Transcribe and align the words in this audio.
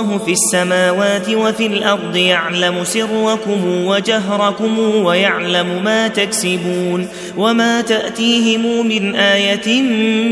الله 0.00 0.18
في 0.18 0.32
السماوات 0.32 1.28
وفي 1.28 1.66
الأرض 1.66 2.16
يعلم 2.16 2.84
سركم 2.84 3.86
وجهركم 3.86 4.78
ويعلم 4.78 5.84
ما 5.84 6.08
تكسبون 6.08 7.08
وما 7.36 7.80
تأتيهم 7.80 8.86
من 8.86 9.14
آية 9.16 9.82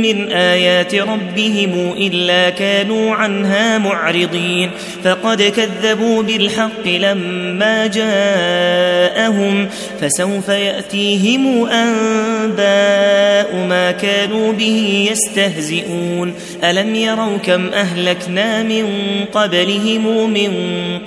من 0.02 0.32
آيات 0.32 0.94
ربهم 0.94 1.92
إلا 1.96 2.50
كانوا 2.50 3.14
عنها 3.14 3.78
معرضين 3.78 4.70
فقد 5.04 5.42
كذبوا 5.42 6.22
بالحق 6.22 6.86
لما 6.86 7.86
جاءهم 7.86 9.68
فسوف 10.00 10.48
يأتيهم 10.48 11.66
أنباء 11.66 13.56
ما 13.68 13.90
كانوا 13.90 14.52
به 14.52 15.08
يستهزئون 15.12 16.34
ألم 16.64 16.94
يروا 16.94 17.36
كم 17.36 17.66
أهلكنا 17.66 18.62
من 18.62 18.86
قبل 19.32 19.49
قبلهم 19.50 20.30
من 20.30 20.50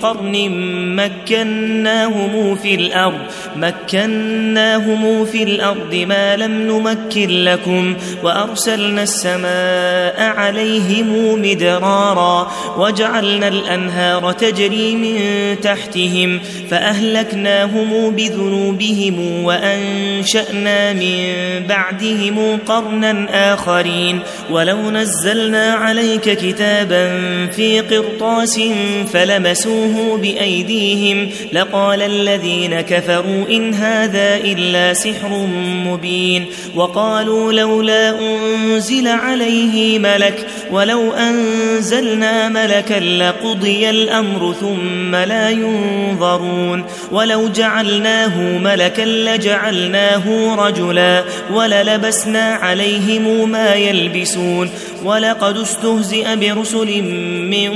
قرن 0.02 0.50
مكناهم 0.96 2.54
في 2.54 2.74
الأرض 2.74 3.20
مكناهم 3.56 5.24
في 5.24 5.42
الأرض 5.42 5.94
ما 5.94 6.36
لم 6.36 6.52
نمكن 6.52 7.44
لكم 7.44 7.96
وأرسلنا 8.22 9.02
السماء 9.02 10.36
عليهم 10.36 11.40
مدرارا 11.42 12.52
وجعلنا 12.78 13.48
الأنهار 13.48 14.32
تجري 14.32 14.96
من 14.96 15.16
تحتهم 15.60 16.40
فأهلكناهم 16.70 18.10
بذنوبهم 18.10 19.44
وأنشأنا 19.44 20.92
من 20.92 21.32
بعدهم 21.68 22.58
قرنا 22.66 23.26
آخرين 23.54 24.20
ولو 24.50 24.90
نزلنا 24.90 25.72
عليك 25.72 26.30
كتابا 26.30 27.06
في 27.46 27.80
قرطاس 27.80 28.33
قرطاس 28.34 28.60
فلمسوه 29.12 30.18
بأيديهم 30.18 31.30
لقال 31.52 32.02
الذين 32.02 32.80
كفروا 32.80 33.48
إن 33.50 33.74
هذا 33.74 34.36
إلا 34.36 34.94
سحر 34.94 35.46
مبين 35.86 36.46
وقالوا 36.74 37.52
لولا 37.52 38.14
أنزل 38.20 39.08
عليه 39.08 39.98
ملك 39.98 40.46
ولو 40.70 41.12
أنزلنا 41.12 42.48
ملكا 42.48 43.00
لقضي 43.00 43.90
الأمر 43.90 44.54
ثم 44.60 45.14
لا 45.14 45.50
ينظرون 45.50 46.84
ولو 47.12 47.48
جعلناه 47.48 48.58
ملكا 48.58 49.02
لجعلناه 49.02 50.54
رجلا 50.54 51.24
وللبسنا 51.52 52.54
عليهم 52.54 53.50
ما 53.50 53.74
يلبسون 53.74 54.70
ولقد 55.04 55.56
استهزئ 55.56 56.36
برسل 56.36 57.02
من 57.50 57.70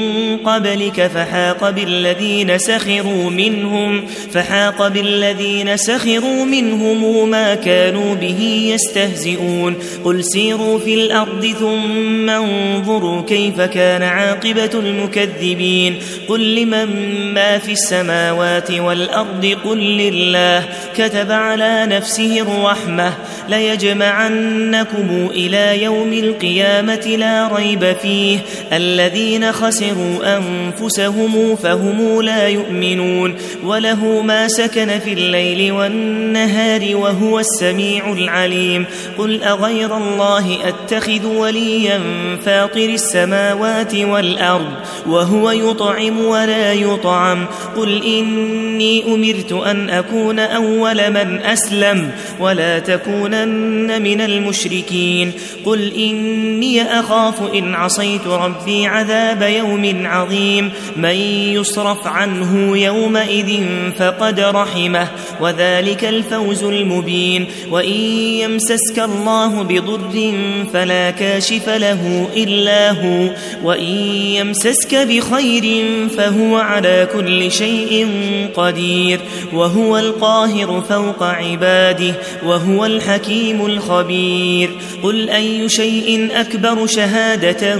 قبلك 0.48 1.06
فحاق 1.06 1.70
بالذين 1.70 2.58
سخروا 2.58 3.30
منهم 3.30 4.06
فحاق 4.32 4.88
بالذين 4.88 5.76
سخروا 5.76 6.44
منهم 6.44 7.30
ما 7.30 7.54
كانوا 7.54 8.14
به 8.14 8.70
يستهزئون 8.74 9.74
قل 10.04 10.24
سيروا 10.24 10.78
في 10.78 10.94
الأرض 10.94 11.46
ثم 11.46 12.30
انظروا 12.30 13.22
كيف 13.22 13.60
كان 13.60 14.02
عاقبة 14.02 14.70
المكذبين 14.74 15.98
قل 16.28 16.54
لمن 16.54 16.88
ما 17.34 17.58
في 17.58 17.72
السماوات 17.72 18.70
والأرض 18.70 19.56
قل 19.64 19.78
لله 19.78 20.64
كتب 20.96 21.32
على 21.32 21.86
نفسه 21.86 22.40
الرحمة 22.40 23.12
ليجمعنكم 23.48 25.30
إلى 25.30 25.82
يوم 25.82 26.12
القيامة 26.12 27.16
لا 27.18 27.48
ريب 27.56 27.96
فيه 28.02 28.38
الذين 28.72 29.52
خسروا 29.52 30.37
أنفسهم 30.38 31.56
فهم 31.56 32.20
لا 32.22 32.48
يؤمنون 32.48 33.34
وله 33.64 34.22
ما 34.22 34.48
سكن 34.48 34.98
في 34.98 35.12
الليل 35.12 35.72
والنهار 35.72 36.96
وهو 36.96 37.38
السميع 37.38 38.12
العليم 38.12 38.84
قل 39.18 39.42
أغير 39.42 39.96
الله 39.96 40.58
أتخذ 40.68 41.26
وليا 41.26 42.00
فاطر 42.44 42.88
السماوات 42.88 43.94
والأرض 43.94 44.72
وهو 45.06 45.50
يطعم 45.50 46.24
ولا 46.24 46.72
يطعم 46.72 47.46
قل 47.76 48.02
إني 48.04 49.04
أمرت 49.14 49.52
أن 49.52 49.90
أكون 49.90 50.38
أول 50.38 51.10
من 51.10 51.40
أسلم 51.40 52.10
ولا 52.40 52.78
تكونن 52.78 54.02
من 54.02 54.20
المشركين 54.20 55.32
قل 55.64 55.92
إني 55.94 56.82
أخاف 56.82 57.54
إن 57.54 57.74
عصيت 57.74 58.26
ربي 58.26 58.86
عذاب 58.86 59.42
يوم 59.42 60.06
عظيم 60.06 60.27
من 60.96 61.14
يصرف 61.54 62.06
عنه 62.06 62.78
يومئذ 62.78 63.62
فقد 63.98 64.40
رحمه 64.40 65.08
وذلك 65.40 66.04
الفوز 66.04 66.62
المبين. 66.62 67.46
وإن 67.70 68.00
يمسسك 68.42 68.98
الله 68.98 69.62
بضر 69.62 70.32
فلا 70.72 71.10
كاشف 71.10 71.68
له 71.68 72.28
إلا 72.36 72.90
هو. 72.90 73.30
وإن 73.64 73.94
يمسسك 74.38 74.94
بخير 74.94 75.84
فهو 76.16 76.56
على 76.56 77.08
كل 77.14 77.52
شيء 77.52 78.08
قدير. 78.54 79.20
وهو 79.52 79.98
القاهر 79.98 80.82
فوق 80.88 81.22
عباده 81.22 82.14
وهو 82.44 82.86
الحكيم 82.86 83.66
الخبير. 83.66 84.70
قل 85.02 85.30
أي 85.30 85.68
شيء 85.68 86.28
أكبر 86.32 86.86
شهادة؟ 86.86 87.74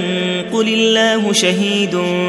قل 0.53 0.69
الله 0.69 1.33
شهيد 1.33 1.95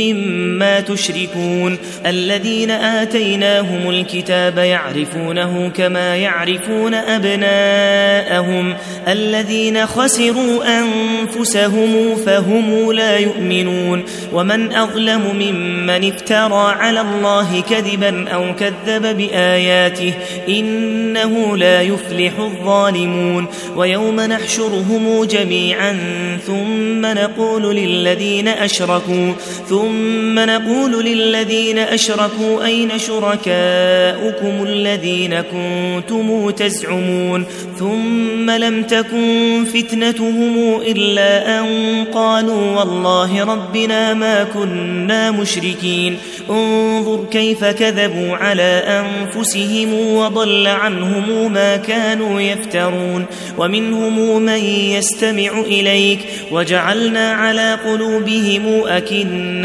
مما 0.00 0.80
تشركون 0.80 1.78
الذين 2.06 2.70
آتيناهم 2.70 3.90
الكتاب 3.90 4.58
يعرفونه 4.58 5.70
كما 5.76 6.16
يعرفون 6.16 6.94
أبناءهم 6.94 8.74
الذين 9.08 9.86
خسروا 9.86 10.78
أنفسهم 10.78 12.16
فهم 12.16 12.92
لا 12.92 13.16
يؤمنون 13.16 14.04
ومن 14.32 14.72
أظلم 14.72 15.22
ممن 15.34 16.12
افترى 16.12 16.74
على 16.80 17.00
الله 17.00 17.62
كذبا 17.70 18.28
أو 18.28 18.54
كذب 18.54 19.16
بآياته 19.16 20.12
إنه 20.48 21.56
لا 21.56 21.82
يفلح 21.82 22.38
الظالمون 22.38 23.46
ويوم 23.76 24.20
نحشرهم 24.20 25.24
جميعا 25.24 25.98
ثم 26.46 27.06
نقول 27.06 27.76
للذين 27.76 28.48
أشركوا 28.48 29.32
ثم 29.68 29.89
نقول 30.38 31.04
للذين 31.04 31.78
أشركوا 31.78 32.64
أين 32.64 32.98
شركاؤكم 32.98 34.62
الذين 34.66 35.40
كنتم 35.40 36.50
تزعمون 36.50 37.44
ثم 37.78 38.50
لم 38.50 38.82
تكن 38.82 39.64
فتنتهم 39.74 40.80
إلا 40.86 41.60
أن 41.60 41.66
قالوا 42.14 42.78
والله 42.78 43.44
ربنا 43.44 44.14
ما 44.14 44.44
كنا 44.44 45.30
مشركين 45.30 46.16
انظر 46.50 47.24
كيف 47.30 47.64
كذبوا 47.64 48.36
على 48.36 48.82
أنفسهم 48.86 49.94
وضل 50.14 50.66
عنهم 50.66 51.52
ما 51.52 51.76
كانوا 51.76 52.40
يفترون 52.40 53.26
ومنهم 53.58 54.42
من 54.42 54.64
يستمع 54.64 55.60
إليك 55.60 56.18
وجعلنا 56.50 57.32
على 57.32 57.78
قلوبهم 57.84 58.80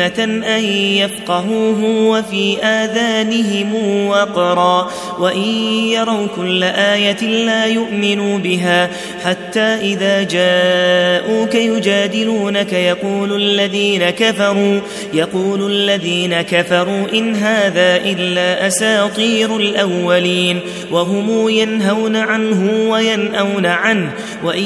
أكنة 0.06 0.58
أن 0.58 0.64
يفقهوه 0.64 1.84
وفي 1.84 2.58
آذانهم 2.64 3.76
وقرا 4.08 4.92
وإن 5.20 5.50
يروا 5.90 6.28
كل 6.36 6.64
آية 6.64 7.22
لا 7.22 7.66
يؤمن 7.66 7.96
يؤمنوا 7.96 8.38
بها 8.38 8.90
حتى 9.24 9.60
إذا 9.60 10.24
جاءوك 10.24 11.56
يجادلونك 11.56 12.74
يقول 12.74 13.36
الذين 13.36 14.10
كفروا 14.10 14.80
يقول 15.14 15.72
الذين 15.72 16.42
كفروا 16.42 17.06
إن 17.14 17.36
هذا 17.36 17.96
إلا 17.96 18.68
أساطير 18.68 19.58
الأولين 19.58 20.60
وهم 20.92 21.50
ينهون 21.50 22.16
عنه 22.16 22.90
وينأون 22.90 23.66
عنه 23.66 24.12
وإن 24.44 24.64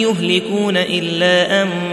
يهلكون 0.00 0.76
إلا 0.76 1.62
أنفسهم 1.62 1.91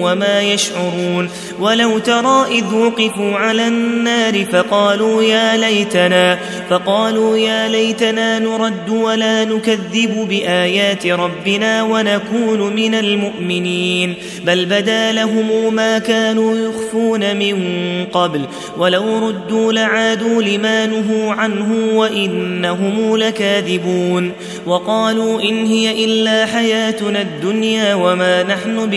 وما 0.00 0.42
يشعرون. 0.42 1.28
ولو 1.60 1.98
ترى 1.98 2.46
إذ 2.50 2.74
وقفوا 2.74 3.36
على 3.36 3.68
النار 3.68 4.44
فقالوا 4.44 5.22
يا 5.22 5.56
ليتنا 5.56 6.38
فقالوا 6.70 7.36
يا 7.36 7.68
ليتنا 7.68 8.38
نرد 8.38 8.90
ولا 8.90 9.44
نكذب 9.44 10.26
بآيات 10.28 11.06
ربنا 11.06 11.82
ونكون 11.82 12.76
من 12.76 12.94
المؤمنين. 12.94 14.14
بل 14.44 14.66
بدا 14.66 15.12
لهم 15.12 15.74
ما 15.74 15.98
كانوا 15.98 16.56
يخفون 16.56 17.36
من 17.36 17.56
قبل 18.12 18.40
ولو 18.78 19.28
ردوا 19.28 19.72
لعادوا 19.72 20.42
لما 20.42 20.86
نهوا 20.86 21.32
عنه 21.32 21.98
وإنهم 21.98 23.16
لكاذبون. 23.16 24.32
وقالوا 24.66 25.40
إن 25.42 25.66
هي 25.66 26.04
إلا 26.04 26.46
حياتنا 26.46 27.20
الدنيا 27.20 27.94
وما 27.94 28.42
نحن 28.42 28.90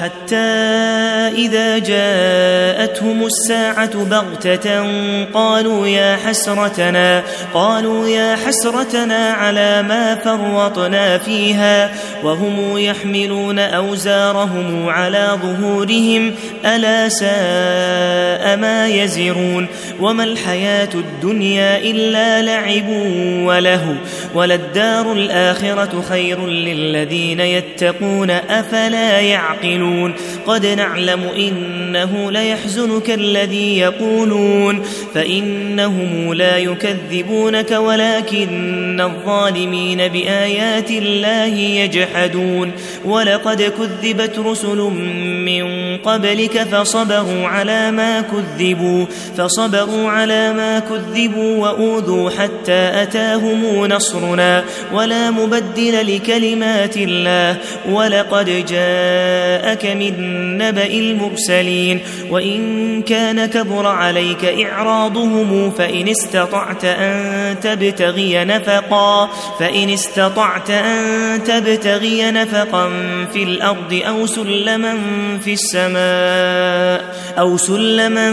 حتى 0.00 0.36
إذا 1.36 1.78
جاءتهم 1.78 3.26
الساعة 3.26 4.04
بغتة 4.04 4.84
قالوا 5.34 5.86
يا 5.86 6.16
حسرتنا 6.16 7.22
قالوا 7.54 8.08
يا 8.08 8.36
حسرتنا 8.36 9.30
على 9.30 9.82
ما 9.82 10.14
فرطنا 10.14 11.18
فيها 11.18 11.90
وهم 12.22 12.78
يحملون 12.78 13.58
أوزارهم 13.58 14.88
على 14.88 15.38
ظهورهم 15.42 16.34
ألا 16.64 17.08
ساء 17.08 18.56
ما 18.56 18.88
يزرون 18.88 19.66
وما 20.00 20.24
الحياة 20.24 20.88
الدنيا 20.94 21.78
إلا 21.78 22.42
لعب 22.42 22.88
وله 23.46 23.96
وللدار 24.34 25.12
الآخرة 25.12 26.04
خير 26.08 26.46
للذين 26.46 27.40
يتقون 27.40 28.30
أفلا 28.30 29.20
يعقلون 29.20 29.83
قد 30.46 30.66
نعلم 30.66 31.20
إنه 31.36 32.30
ليحزنك 32.30 33.10
الذي 33.10 33.78
يقولون. 33.78 34.82
فإنهم 35.14 36.34
لا 36.34 36.58
يكذبونك 36.58 37.70
ولكن 37.70 39.00
الظالمين 39.00 40.08
بآيات 40.08 40.90
الله 40.90 41.54
يجحدون. 41.54 42.72
ولقد 43.04 43.62
كذبت 43.62 44.38
رسل 44.38 44.78
من 45.46 45.96
قبلك 45.96 46.62
فصبروا 46.62 47.48
على 47.48 47.90
ما 47.90 48.20
كذبوا. 48.20 49.06
فصبروا 49.38 50.10
على 50.10 50.52
ما 50.52 50.78
كذبوا 50.78 51.56
وأوذوا 51.56 52.30
حتى 52.30 53.02
أتاهم 53.02 53.86
نصرنا. 53.86 54.64
ولا 54.92 55.30
مبدل 55.30 56.16
لكلمات 56.16 56.96
الله. 56.96 57.56
ولقد 57.90 58.64
جاءك 59.74 59.96
من 59.96 60.58
نبأ 60.58 60.86
المرسلين 60.86 62.00
وإن 62.30 63.02
كان 63.02 63.46
كبر 63.46 63.86
عليك 63.86 64.44
إعراضهم 64.44 65.70
فإن 65.70 66.08
استطعت 66.08 66.84
أن 66.84 67.56
تبتغي 67.60 68.44
نفقا 68.44 69.30
فإن 69.58 69.90
استطعت 69.90 70.70
أن 70.70 71.44
تبتغي 71.44 72.30
نفقا 72.30 72.90
في 73.32 73.42
الأرض 73.42 74.02
أو 74.08 74.26
سلما 74.26 74.94
في 75.44 75.52
السماء 75.52 77.14
أو 77.38 77.56
سلما 77.56 78.30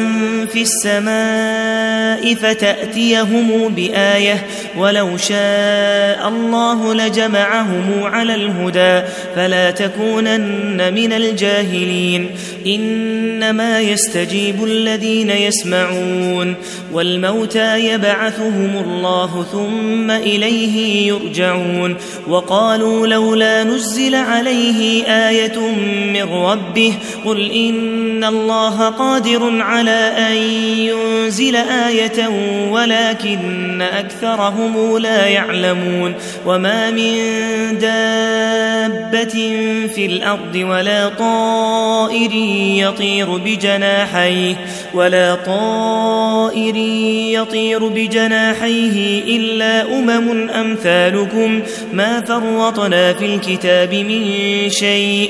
في 0.54 0.62
السماء 0.62 2.36
فتأتيهم 2.36 3.74
بآية 3.74 4.46
ولو 4.78 5.18
شاء 5.18 6.28
الله 6.28 6.94
لجمعهم 6.94 8.04
على 8.04 8.36
الهدى 8.36 9.08
فلا 9.36 9.72
تكونن 9.72 10.94
من 10.94 11.14
الجاهلين. 11.32 12.30
إنما 12.68 13.82
يستجيب 13.82 14.64
الذين 14.64 15.30
يسمعون. 15.30 16.56
والموتى 16.94 17.86
يبعثهم 17.86 18.84
الله 18.86 19.46
ثم 19.52 20.12
إليه 20.12 21.08
يرجعون. 21.08 21.96
وقالوا 22.28 23.08
لولا 23.08 23.64
نزل 23.64 24.16
عليه 24.16 25.04
آية 25.04 25.60
من 26.14 26.34
ربه. 26.34 26.94
قل 27.26 27.52
إن 27.52 28.24
الله 28.24 28.90
قادر 28.90 29.62
على 29.62 30.14
أن 30.18 30.36
ينزل 30.78 31.56
آية 31.56 32.28
ولكن 32.70 33.82
أكثرهم 33.82 34.98
لا 34.98 35.28
يعلمون. 35.28 36.14
وما 36.46 36.92
من 36.92 37.18
دابة 37.78 39.32
في 39.96 40.06
الأرض 40.06 40.56
ولا 40.56 41.08
طائر 41.22 42.32
يطير 42.76 43.38
بجناحيه 43.38 44.56
ولا 44.94 45.36
طائر 45.36 46.76
يطير 47.42 47.88
بجناحيه 47.88 49.24
إلا 49.38 50.00
أمم 50.00 50.50
أمثالكم. 50.50 51.62
ما 51.94 52.22
فرطنا 52.22 53.14
في 53.14 53.26
الكتاب 53.26 53.94
من 53.94 54.30
شيء. 54.70 55.30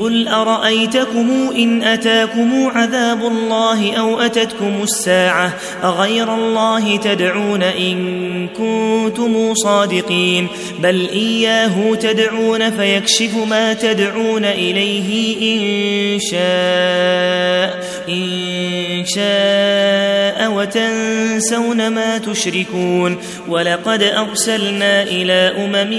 قل 0.00 0.28
أرأيتكم 0.28 1.50
إن 1.56 1.82
أتاكم 1.82 2.66
عذاب 2.74 3.22
الله 3.22 3.92
أو 3.96 4.20
أتتكم 4.20 4.82
الساعة 4.82 5.54
أغير 5.84 6.34
الله 6.34 6.96
تدعون 6.96 7.62
إن 7.62 8.48
كنتم 8.48 9.54
صادقين 9.54 10.46
بل 10.78 11.08
إياه 11.12 11.94
تدعون 11.94 12.70
فيكشف 12.70 13.36
ما 13.50 13.72
تدعون 13.72 14.44
إليه 14.44 15.36
إن 15.54 16.18
شاء 16.20 17.84
إن 18.08 19.04
شاء 19.06 20.50
وتنسون 21.38 21.88
ما 21.88 22.18
تشركون 22.18 23.18
ولقد 23.48 24.02
أرسلنا 24.02 25.02
إلى 25.02 25.52
أمم 25.64 25.90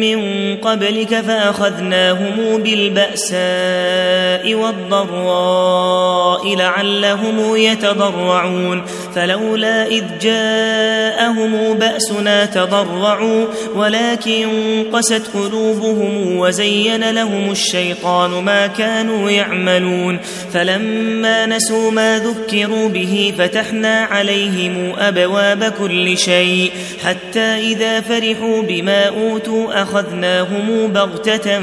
من 0.00 0.56
قبلك 0.56 1.20
فأخذناهم 1.20 2.62
بالبأساء 2.62 4.54
والضراء 4.54 6.56
لعلهم 6.56 7.56
يتضرعون 7.56 8.82
فلولا 9.14 9.86
إذ 9.86 10.04
جاءهم 10.20 11.78
بأسنا 11.78 12.44
تضرعوا 12.46 13.46
ولكن 13.74 14.48
قست 14.92 15.22
قلوبهم 15.34 16.36
وزين 16.38 17.10
لهم 17.10 17.50
الشيطان 17.50 18.30
ما 18.30 18.66
كانوا 18.66 19.30
يعملون 19.30 20.18
فلما 20.52 21.46
نسوا 21.46 21.90
ما 21.90 22.18
ذكروا 22.18 22.88
به 22.88 23.34
فتحنا 23.38 24.00
عليهم 24.00 24.92
أبواب 24.98 25.72
كل 25.78 26.18
شيء 26.18 26.70
حتى 27.04 27.40
إذا 27.40 28.00
فرحوا 28.00 28.62
بما 28.62 29.08
أوتوا 29.08 29.82
أخذناهم 29.82 30.92
بغتة 30.92 31.60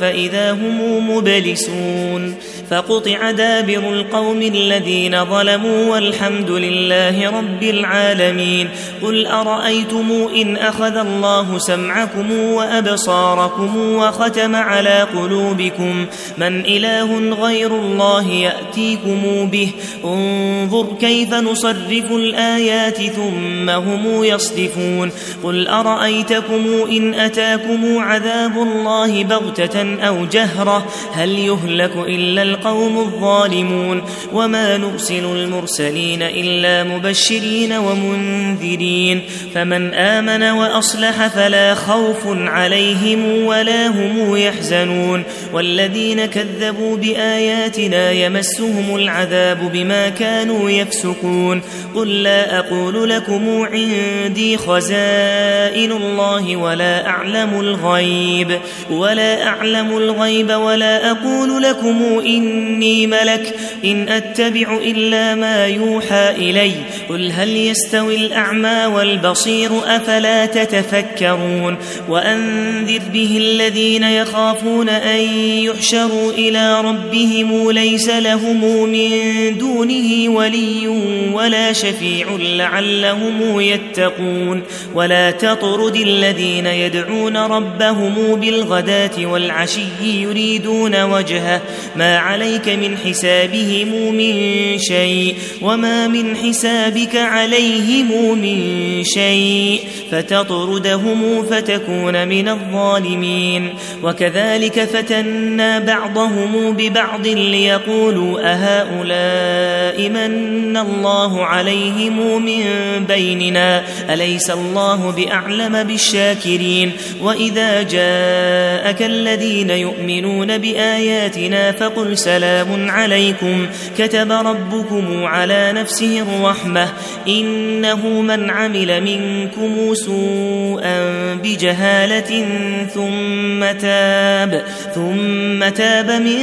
فإذا 0.00 0.52
هم 0.52 1.10
مبلسون 1.10 2.34
فقطع 2.70 3.30
دابر 3.30 3.92
القوم 3.92 4.42
الذين 4.42 5.24
ظلموا 5.24 5.92
والحمد 5.92 6.50
لله 6.50 7.30
رب 7.30 7.62
العالمين. 7.62 8.68
قل 9.02 9.26
أرأيتم 9.26 10.28
إن 10.36 10.56
أخذ 10.56 10.96
الله 10.96 11.58
سمعكم 11.58 12.32
وأبصاركم 12.32 13.76
وختم 13.76 14.56
على 14.56 15.06
قلوبكم؟ 15.14 16.06
من 16.38 16.60
إله 16.66 17.34
غير 17.42 17.74
الله 17.74 18.30
يأتيكم 18.30 19.48
به. 19.52 19.70
انظر 20.04 20.86
كيف 21.00 21.34
نصرف 21.34 22.12
الآيات 22.12 23.02
ثم 23.02 23.70
هم 23.70 24.24
يصدفون. 24.24 25.12
قل 25.44 25.68
أرأيتكم 25.68 26.66
إن 26.90 27.14
أتاكم 27.14 27.98
عذاب 27.98 28.56
الله 28.56 29.24
بغتة 29.24 29.94
أو 30.00 30.24
جهرة؟ 30.24 30.86
هل 31.12 31.38
يهلك 31.38 31.92
إلا 31.96 32.42
القوم 32.42 32.59
الظالمون 32.66 34.02
وما 34.32 34.76
نرسل 34.76 35.24
المرسلين 35.24 36.22
إلا 36.22 36.84
مبشرين 36.84 37.72
ومنذرين 37.72 39.22
فمن 39.54 39.94
آمن 39.94 40.42
وأصلح 40.42 41.26
فلا 41.26 41.74
خوف 41.74 42.20
عليهم 42.26 43.44
ولا 43.44 43.86
هم 43.86 44.36
يحزنون 44.36 45.22
والذين 45.52 46.26
كذبوا 46.26 46.96
بآياتنا 46.96 48.10
يمسهم 48.10 48.96
العذاب 48.96 49.72
بما 49.72 50.08
كانوا 50.08 50.70
يفسقون 50.70 51.62
قل 51.94 52.22
لا 52.22 52.58
أقول 52.58 53.10
لكم 53.10 53.66
عندي 53.72 54.56
خزائن 54.56 55.92
الله 55.92 56.56
ولا 56.56 57.06
أعلم 57.06 57.60
الغيب 57.60 58.58
ولا 58.90 59.46
أعلم 59.46 59.96
الغيب 59.96 60.50
ولا 60.50 61.10
أقول 61.10 61.62
لكم 61.62 62.20
إني 62.50 63.06
ملك 63.06 63.54
إن 63.84 64.08
أتبع 64.08 64.78
إلا 64.84 65.34
ما 65.34 65.66
يوحى 65.66 66.30
إلي. 66.30 66.72
قل 67.08 67.32
هل 67.32 67.56
يستوي 67.56 68.16
الأعمى 68.16 68.86
والبصير 68.86 69.70
أفلا 69.86 70.46
تتفكرون؟ 70.46 71.76
وأنذر 72.08 73.00
به 73.12 73.36
الذين 73.40 74.02
يخافون 74.02 74.88
أن 74.88 75.20
يحشروا 75.64 76.32
إلى 76.32 76.80
ربهم 76.80 77.70
ليس 77.70 78.08
لهم 78.08 78.88
من 78.88 79.10
دونه 79.58 80.28
ولي 80.28 80.88
ولا 81.32 81.72
شفيع 81.72 82.26
لعلهم 82.40 83.60
يتقون. 83.60 84.62
ولا 84.94 85.30
تطرد 85.30 85.96
الذين 85.96 86.66
يدعون 86.66 87.36
ربهم 87.36 88.34
بالغداة 88.40 89.26
والعشي 89.26 89.80
يريدون 90.02 91.02
وجهه. 91.02 91.60
ما 91.96 92.16
عليك 92.40 92.68
من 92.68 92.96
حسابهم 92.96 94.14
من 94.14 94.34
شيء 94.78 95.34
وما 95.62 96.08
من 96.08 96.36
حسابك 96.36 97.16
عليهم 97.16 98.38
من 98.38 98.58
شيء 99.04 99.80
فتطردهم 100.10 101.42
فتكون 101.42 102.28
من 102.28 102.48
الظالمين. 102.48 103.74
وكذلك 104.02 104.84
فتنا 104.84 105.78
بعضهم 105.78 106.72
ببعض 106.72 107.26
ليقولوا 107.26 108.40
أهؤلاء 108.42 110.08
من 110.08 110.76
الله 110.76 111.44
عليهم 111.44 112.44
من 112.44 112.64
بيننا؟ 113.08 113.84
أليس 114.10 114.50
الله 114.50 115.10
بأعلم 115.10 115.82
بالشاكرين؟ 115.82 116.92
وإذا 117.22 117.82
جاءك 117.82 119.02
الذين 119.02 119.70
يؤمنون 119.70 120.58
بآياتنا 120.58 121.72
فقل 121.72 122.18
سلام 122.24 122.90
عليكم. 122.90 123.66
كتب 123.98 124.32
ربكم 124.32 125.24
على 125.24 125.72
نفسه 125.72 126.22
الرحمة. 126.22 126.88
إنه 127.28 128.06
من 128.06 128.50
عمل 128.50 129.00
منكم 129.04 129.94
سوءا 129.94 130.98
بجهالة 131.34 132.46
ثم 132.94 133.78
تاب. 133.78 134.64
ثم 134.94 135.68
تاب 135.68 136.10
من 136.10 136.38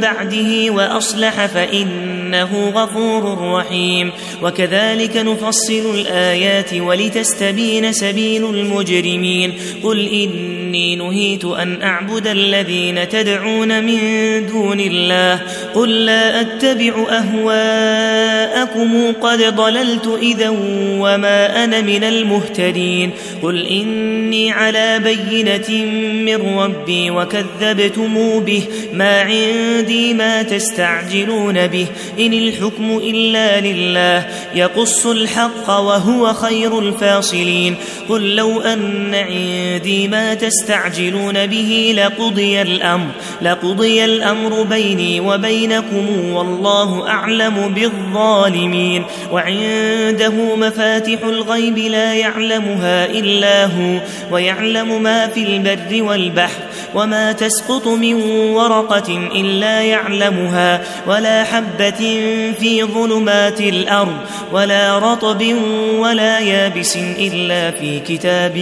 بعده 0.00 0.70
وأصلح 0.70 1.46
فإنه 1.46 2.72
غفور 2.74 3.52
رحيم. 3.54 4.12
وكذلك 4.42 5.16
نفصل 5.16 5.94
الآيات 5.94 6.74
ولتستبين 6.74 7.92
سبيل 7.92 8.44
المجرمين. 8.44 9.54
قل 9.82 10.08
إني 10.08 10.96
نهيت 10.96 11.44
أن 11.44 11.82
أعبد 11.82 12.26
الذين 12.26 13.08
تدعون 13.08 13.84
من 13.84 13.98
دون 14.46 14.80
الله. 14.80 15.07
قل 15.74 16.04
لا 16.04 16.40
أتبع 16.40 17.06
أهواءكم. 17.10 19.12
قد 19.22 19.56
ضللت 19.56 20.18
إذا 20.22 20.48
وما 20.98 21.64
أنا 21.64 21.80
من 21.80 22.04
المهتدين. 22.04 23.10
قل 23.42 23.66
إني 23.66 24.52
على 24.52 24.98
بينة 24.98 25.84
من 26.24 26.58
ربي 26.58 27.10
وكذبتم 27.10 28.40
به. 28.40 28.62
ما 28.92 29.20
عندي 29.20 30.14
ما 30.14 30.42
تستعجلون 30.42 31.66
به. 31.66 31.86
إن 32.20 32.32
الحكم 32.32 33.00
إلا 33.02 33.60
لله. 33.60 34.26
يقص 34.54 35.06
الحق 35.06 35.70
وهو 35.70 36.32
خير 36.32 36.78
الفاصلين. 36.78 37.74
قل 38.08 38.36
لو 38.36 38.60
أن 38.60 39.14
عندي 39.14 40.08
ما 40.08 40.34
تستعجلون 40.34 41.46
به 41.46 41.94
لقضي 41.96 42.62
الأمر. 42.62 43.08
لقضي 43.42 44.04
الأمر 44.04 44.62
بيني 44.98 45.20
وبينكم 45.20 46.32
والله 46.32 47.08
أعلم 47.08 47.74
بالظالمين. 47.74 49.04
وعنده 49.32 50.56
مفاتح 50.56 51.18
الغيب 51.24 51.78
لا 51.78 52.14
يعلمها 52.14 53.06
إلا 53.06 53.64
هو 53.64 54.00
ويعلم 54.32 55.02
ما 55.02 55.26
في 55.26 55.42
البر 55.42 56.02
والبحر 56.02 56.62
وما 56.94 57.32
تسقط 57.32 57.88
من 57.88 58.14
ورقة 58.54 59.28
إلا 59.34 59.80
يعلمها 59.80 60.80
ولا 61.06 61.44
حبة 61.44 62.20
في 62.60 62.84
ظلمات 62.84 63.60
الأرض 63.60 64.16
ولا 64.52 64.98
رطب 64.98 65.54
ولا 65.98 66.38
يابس 66.38 66.96
إلا 66.96 67.70
في 67.70 68.00
كتاب 68.00 68.58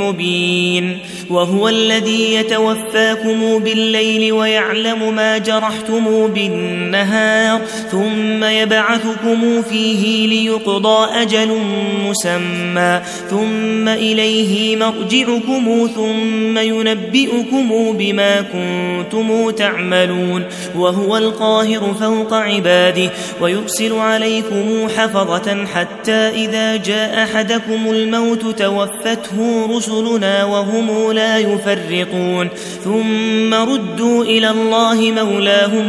مبين. 0.00 0.98
وهو 1.30 1.68
الذي 1.68 2.34
يتوفاكم 2.34 3.58
بالليل 3.58 4.32
ويعلم 4.32 5.14
ما 5.14 5.38
جرحتم 5.58 6.26
بالنهار 6.26 7.60
ثم 7.90 8.44
يبعثكم 8.44 9.62
فيه 9.62 10.26
ليقضى 10.26 11.22
أجل 11.22 11.58
مسمى 12.04 13.00
ثم 13.30 13.88
إليه 13.88 14.76
مرجعكم 14.76 15.90
ثم 15.94 16.58
ينبئكم 16.58 17.92
بما 17.98 18.40
كنتم 18.40 19.50
تعملون 19.50 20.44
وهو 20.76 21.16
القاهر 21.16 21.94
فوق 22.00 22.34
عباده 22.34 23.10
ويرسل 23.40 23.92
عليكم 23.92 24.88
حفظة 24.96 25.64
حتى 25.74 26.12
إذا 26.12 26.76
جاء 26.76 27.22
أحدكم 27.22 27.90
الموت 27.90 28.58
توفته 28.58 29.66
رسلنا 29.76 30.44
وهم 30.44 31.12
لا 31.12 31.38
يفرقون 31.38 32.48
ثم 32.84 33.54
ردوا 33.54 34.24
إلى 34.24 34.50
الله 34.50 34.94
مولاهم 34.94 35.47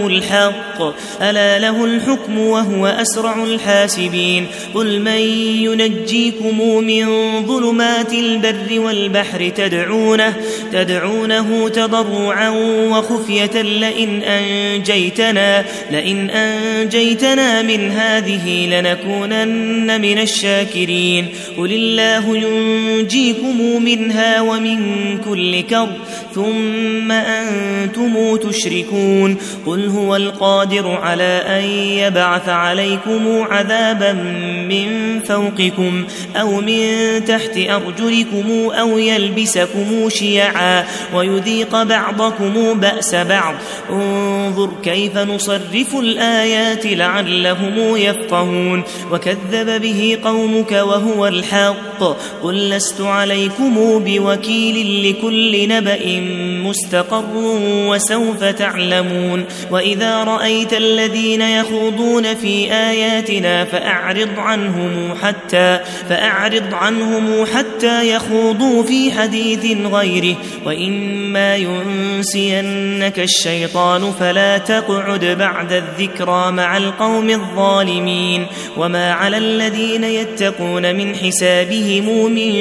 الحق 0.10 0.82
ألا 1.22 1.60
له 1.60 1.86
الحكم 1.86 2.40
وهو 2.40 2.88
أسرع 2.88 3.44
الحاسبين 3.44 4.48
قل 4.74 5.02
من 5.02 5.20
ينجيكم 5.64 6.84
من 6.84 7.06
ظلمات 7.46 8.14
البر 8.14 8.80
والبحر 8.80 9.50
تدعونه 9.50 10.34
تدعونه 10.74 11.70
تضرعا 11.70 12.50
وخفية 12.90 13.62
لئن 13.62 14.22
أنجيتنا 14.22 15.66
لئن 15.92 16.30
أنجيتنا 16.30 17.62
من 17.62 17.92
هذه 17.92 18.68
لنكونن 18.68 20.02
من 20.02 20.20
الشاكرين 20.20 21.28
قل 21.58 21.72
الله 21.74 22.38
ينجيكم 22.38 23.84
منها 23.84 24.42
ومن 24.42 24.80
كل 25.18 25.62
كرب 25.62 25.98
ثم 26.36 27.12
أنتم 27.12 28.36
تشركون 28.36 29.38
قل 29.66 29.90
هو 29.90 30.16
القادر 30.16 30.88
على 30.88 31.44
أن 31.48 31.64
يبعث 32.00 32.50
عليكم 32.50 33.42
عذابا 33.52 34.14
من 34.70 35.20
فوقكم 35.20 36.06
أو 36.36 36.62
من 36.62 36.86
تحت 37.28 37.58
أرجلكم 37.58 38.70
أو 38.80 38.98
يلبسكم 38.98 40.10
شيعا 40.10 40.86
ويذيق 41.14 41.84
بعضكم 41.84 42.80
بأس 42.80 43.16
بعض 43.16 43.56
انظر 43.90 44.70
كيف 44.84 45.18
نصرف 45.18 45.96
الآيات 45.96 46.86
لعلهم 46.86 47.98
يفقهون 47.98 48.84
وكذب 49.12 49.82
به 49.82 50.18
قومك 50.24 50.72
وهو 50.72 51.28
الحق 51.28 52.04
قل 52.44 52.70
لست 52.70 53.02
عليكم 53.02 54.04
بوكيل 54.06 55.10
لكل 55.10 55.70
نبأ 55.70 56.20
مستقر 56.70 57.26
وسوف 57.88 58.44
تعلمون 58.44 59.39
وإذا 59.72 60.24
رأيت 60.24 60.74
الذين 60.74 61.42
يخوضون 61.42 62.36
في 62.36 62.74
آياتنا 62.74 63.66
فأعرض 63.66 64.30
عنهم 64.38 65.14
حتى 65.22 65.80
فأعرض 66.10 66.74
عنهم 66.74 67.46
حتى 67.46 68.10
يخوضوا 68.10 68.84
في 68.84 69.12
حديث 69.12 69.78
غيره. 69.86 70.36
وإما 70.66 71.56
ينسينك 71.56 73.20
الشيطان 73.20 74.12
فلا 74.20 74.58
تقعد 74.58 75.26
بعد 75.26 75.74
الذكرى 75.74 76.52
مع 76.52 76.78
القوم 76.78 77.30
الظالمين. 77.30 78.46
وما 78.78 79.12
على 79.12 79.38
الذين 79.38 80.04
يتقون 80.04 80.96
من 80.96 81.16
حسابهم 81.16 82.32
من 82.32 82.52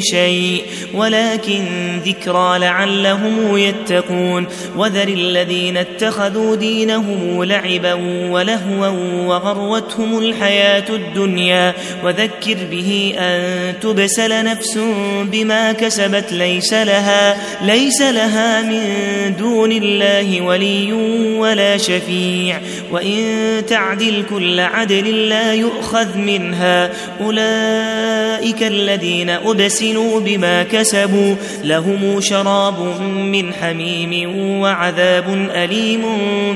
شيء 0.00 0.62
ولكن 0.94 1.64
ذكرى 2.06 2.58
لعلهم 2.58 3.56
يتقون. 3.56 4.46
وذر 4.76 5.08
الذين 5.08 5.76
اتخذوا 5.76 6.27
دينهم 6.54 7.44
لعبا 7.44 7.92
ولهوا 8.30 8.88
وغروتهم 9.26 10.18
الحياة 10.18 10.84
الدنيا. 10.88 11.74
وذكر 12.04 12.56
به 12.70 13.14
أن 13.18 13.74
تبسل 13.80 14.44
نفس 14.44 14.78
بما 15.32 15.72
كسبت 15.72 16.32
ليس 16.32 16.72
لها 16.72 17.36
ليس 17.62 18.02
لها 18.02 18.62
من 18.62 18.82
دون 19.38 19.72
الله 19.72 20.40
ولي 20.40 20.92
ولا 21.38 21.76
شفيع. 21.76 22.60
وإن 22.90 23.22
تعدل 23.68 24.24
كل 24.30 24.60
عدل 24.60 25.28
لا 25.28 25.54
يؤخذ 25.54 26.16
منها. 26.16 26.90
أولئك 27.20 28.62
الذين 28.62 29.30
أبسلوا 29.30 30.20
بما 30.20 30.62
كسبوا 30.62 31.34
لهم 31.64 32.20
شراب 32.20 33.00
من 33.02 33.54
حميم 33.54 34.38
وعذاب 34.60 35.48
أليم 35.54 36.04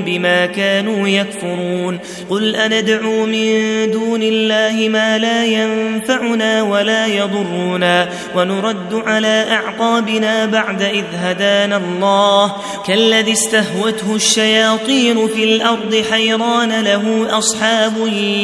بما 0.06 0.46
كانوا 0.46 1.08
يكفرون. 1.08 1.98
قل 2.30 2.56
أندعو 2.56 3.26
من 3.26 3.90
دون 3.90 4.22
الله 4.22 4.88
ما 4.88 5.18
لا 5.18 5.44
ينفعنا 5.44 6.62
ولا 6.62 7.06
يضرنا 7.06 8.08
ونرد 8.36 8.94
على 9.06 9.46
أعقابنا 9.50 10.46
بعد 10.46 10.82
إذ 10.82 11.04
هدانا 11.14 11.76
الله. 11.76 12.56
كالذي 12.86 13.32
استهوته 13.32 14.14
الشياطين 14.14 15.28
في 15.28 15.44
الأرض 15.44 16.04
حيران 16.10 16.80
له 16.80 17.38
أصحاب 17.38 17.92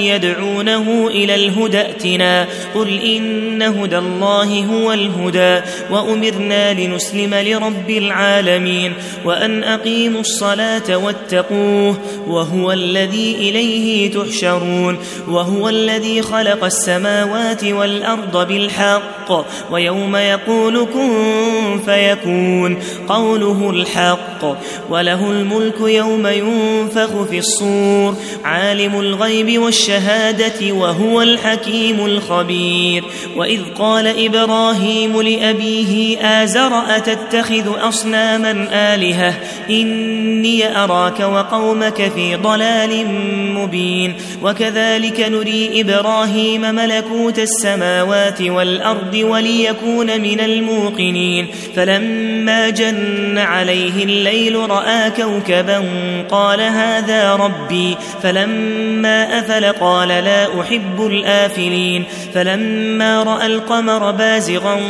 يدعونه 0.03 1.07
إلى 1.07 1.35
الهدى 1.35 1.81
ائتنا. 1.81 2.47
قل 2.75 3.01
إن 3.01 3.63
هدى 3.63 3.99
الله 3.99 4.65
هو 4.65 4.93
الهدى 4.93 5.61
وأمرنا 5.91 6.73
لنسلم 6.73 7.35
لرب 7.35 7.91
العالمين. 7.91 8.93
وأن 9.25 9.65
أقيموا 9.65 10.21
الصلاة 10.21 10.98
واتقوه 11.05 11.97
وهو 12.27 12.73
الذي 12.73 13.35
إليه 13.35 14.11
تحشرون 14.11 14.99
وهو 15.29 15.69
الذي 15.69 16.23
خلق 16.23 16.65
السماوات 16.65 17.65
والأرض 17.65 18.49
بالحق 18.49 19.47
ويوم 19.73 20.17
يقول 20.17 20.87
كن 20.95 21.81
فيكون 21.85 22.79
قوله 23.09 23.71
الحق 23.71 24.45
وله 24.91 25.31
الملك 25.31 25.81
يوم 25.81 26.27
ينفخ 26.27 27.23
في 27.31 27.39
الصور 27.39 28.15
عالم 28.45 29.01
الغيب 29.01 29.63
والشهادة 29.63 30.73
وهو 30.73 31.23
الحكيم 31.23 32.07
الخبير 32.07 33.05
وإذ 33.37 33.61
قال 33.79 34.25
إبراهيم 34.27 35.23
لأبيه 35.23 36.19
آزر 36.21 36.73
أتتخذ 36.97 37.89
أصناما 37.89 38.69
آلهة 38.95 39.35
إني 39.71 40.83
أراك 40.91 41.21
وقومك 41.21 42.13
في 42.15 42.35
ضلال 42.35 43.07
مبين 43.55 44.15
وكذلك 44.43 45.21
نري 45.21 45.81
إبراهيم 45.81 46.61
ملكوت 46.61 47.39
السماوات 47.39 48.43
والأرض 48.43 49.15
وليكون 49.15 50.21
من 50.21 50.41
الموقنين 50.41 51.47
فلما 51.77 52.71
جن 52.71 53.39
عليه 53.39 54.05
الليل 54.05 54.71
رأى 54.71 55.11
كوكبا 55.11 55.85
قال 56.31 56.61
هذا 56.61 57.35
ربي 57.35 57.97
فلما 58.23 59.39
أفل 59.39 59.65
قال 59.73 60.09
لا 60.09 60.61
أحب 60.61 61.07
الآفلين 61.07 62.05
فلما 62.35 63.23
رأى 63.23 63.47
القمر 63.47 64.11
بازغا 64.11 64.81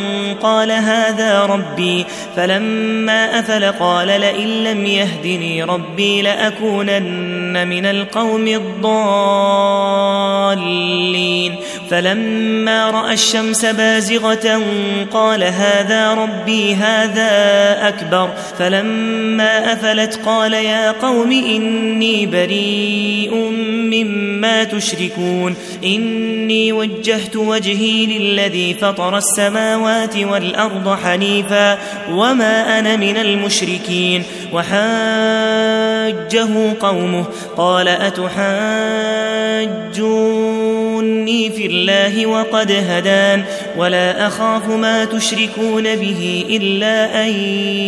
قال 0.43 0.71
هذا 0.71 1.43
ربي 1.43 2.07
فلما 2.37 3.39
أفل 3.39 3.65
قال 3.65 4.07
لئن 4.07 4.65
لم 4.65 4.87
يهدني 4.87 5.63
ربي 5.63 5.88
لأكونن 5.97 7.69
من 7.69 7.87
القوم 7.87 8.49
الضالين. 8.49 8.89
فلما 11.91 12.91
رأى 12.91 13.15
الشمس 13.15 13.65
بازغة 13.65 14.63
قال 15.13 15.45
هذا 15.45 16.15
ربي 16.15 16.75
هذا 16.75 17.29
أكبر. 17.89 18.31
فلما 18.59 19.73
أفلت 19.73 20.21
قال 20.27 20.53
يا 20.53 20.93
قوم 20.93 21.33
إني 21.33 22.27
بريء 22.27 23.35
مما 23.65 24.65
تشركون. 24.65 25.55
إني 25.85 26.73
وجهت 26.73 27.37
وجهي 27.37 28.07
للذي 28.07 28.75
فطر 28.75 29.17
السماوات 29.17 30.17
والأرض 30.17 30.99
حنيفا 31.05 31.79
وما 32.11 32.79
أنا 32.79 32.97
من 32.97 33.17
المشركين. 33.17 34.23
وحاجه 36.09 36.75
قومه 36.81 37.25
قال 37.57 37.89
أتحاجوني 40.99 41.51
في 41.51 41.67
الله 41.67 42.27
وقد 42.27 42.73
هدان 42.73 43.45
ولا 43.77 44.27
أخاف 44.27 44.69
ما 44.69 45.05
تشركون 45.05 45.97
به 45.97 46.45
إلا 46.51 47.25
أن 47.25 47.29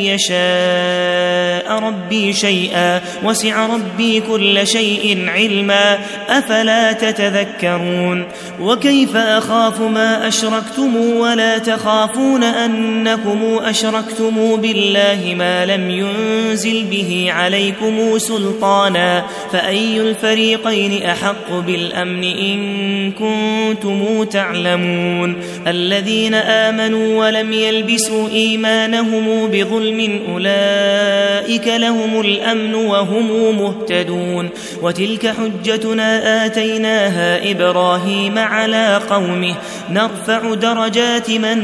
يشاء 0.06 1.78
ربي 1.78 2.32
شيئا 2.32 3.00
وسع 3.24 3.66
ربي 3.66 4.20
كل 4.20 4.66
شيء 4.66 5.28
علما 5.28 5.98
أفلا 6.28 6.92
تتذكرون 6.92 8.28
وكيف 8.60 9.16
أخاف 9.16 9.80
ما 9.80 10.28
أشركتم 10.28 10.96
ولا 10.96 11.58
تخافون 11.58 12.44
أنكم 12.44 13.58
أشركتم 13.62 14.56
بالله 14.56 15.34
ما 15.38 15.66
لم 15.66 15.90
ينزل 15.90 16.84
به 16.84 17.26
عليكم 17.30 18.18
سلطانا 18.18 19.24
فأي 19.52 20.00
الفريقين 20.00 21.02
أحق 21.02 21.52
بالأمن 21.52 22.24
إن 22.24 22.99
كنتم 23.18 24.24
تعلمون 24.24 25.36
الذين 25.66 26.34
آمنوا 26.34 27.26
ولم 27.26 27.52
يلبسوا 27.52 28.28
إيمانهم 28.28 29.46
بظلم 29.46 30.20
أولئك 30.28 31.66
لهم 31.66 32.20
الأمن 32.20 32.74
وهم 32.74 33.56
مهتدون 33.58 34.48
وتلك 34.82 35.26
حجتنا 35.26 36.46
آتيناها 36.46 37.50
إبراهيم 37.50 38.38
على 38.38 39.00
قومه 39.10 39.54
نرفع 39.90 40.54
درجات 40.54 41.30
من 41.30 41.56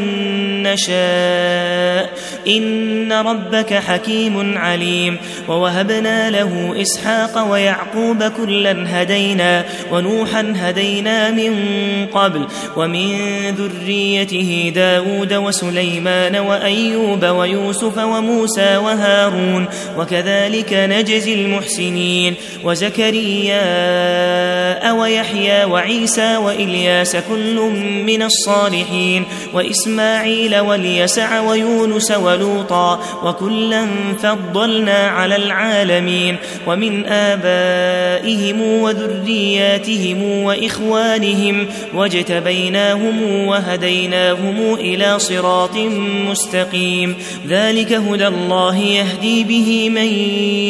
نشاء 0.62 2.12
إن 2.49 3.12
ربك 3.12 3.75
حكيم 3.75 4.59
عليم 4.59 5.16
ووهبنا 5.49 6.31
له 6.31 6.75
إسحاق 6.83 7.51
ويعقوب 7.51 8.22
كلا 8.22 8.77
هدينا 8.87 9.64
ونوحا 9.92 10.53
هدينا 10.57 11.26
من 11.31 11.57
قبل 12.15 12.47
ومن 12.77 13.19
ذريته 13.51 14.73
داود 14.75 15.35
وسليمان 15.35 16.37
وأيوب 16.37 17.25
ويوسف 17.25 17.99
وموسى 17.99 18.77
وهارون 18.77 19.67
وكذلك 19.99 20.73
نجزي 20.73 21.35
المحسنين 21.35 22.35
وزكريا 22.65 23.57
ويحيى 24.93 25.65
وعيسى 25.65 26.37
وإلياس 26.37 27.17
كل 27.17 27.57
من 28.07 28.23
الصالحين 28.23 29.25
وإسماعيل 29.53 30.59
واليسع 30.59 31.41
ويونس 31.41 32.11
ولوطا 32.11 33.01
وكلا 33.25 33.87
فضلنا 34.23 35.09
على 35.09 35.37
العالمين 35.37 36.37
ومن 36.67 37.07
آبائهم 37.07 38.61
وذرياتهم 38.62 40.23
وإخوانهم 40.43 41.15
واجتبيناهم 41.94 43.46
وهديناهم 43.46 43.66
وهديناهم 43.66 44.74
إلى 44.74 45.18
صراط 45.18 45.76
مستقيم. 46.31 47.16
ذلك 47.48 47.92
هدى 47.92 48.26
الله 48.26 48.76
يهدي 48.76 49.44
به 49.44 49.90
من 49.90 50.07